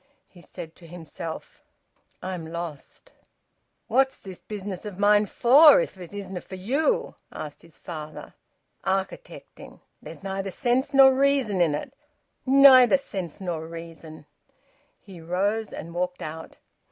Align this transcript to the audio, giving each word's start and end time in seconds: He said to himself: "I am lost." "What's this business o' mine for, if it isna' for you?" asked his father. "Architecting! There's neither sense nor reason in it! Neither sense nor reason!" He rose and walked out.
He 0.27 0.41
said 0.41 0.73
to 0.77 0.87
himself: 0.87 1.61
"I 2.23 2.33
am 2.33 2.47
lost." 2.47 3.11
"What's 3.87 4.17
this 4.17 4.39
business 4.39 4.83
o' 4.83 4.89
mine 4.93 5.27
for, 5.27 5.79
if 5.79 5.95
it 5.95 6.11
isna' 6.11 6.41
for 6.41 6.55
you?" 6.55 7.13
asked 7.31 7.61
his 7.61 7.77
father. 7.77 8.33
"Architecting! 8.83 9.79
There's 10.01 10.23
neither 10.23 10.49
sense 10.49 10.91
nor 10.91 11.13
reason 11.15 11.61
in 11.61 11.75
it! 11.75 11.93
Neither 12.47 12.97
sense 12.97 13.39
nor 13.39 13.67
reason!" 13.67 14.25
He 14.99 15.21
rose 15.21 15.71
and 15.71 15.93
walked 15.93 16.23
out. 16.23 16.57